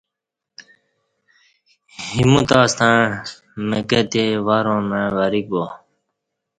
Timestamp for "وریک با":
5.15-5.65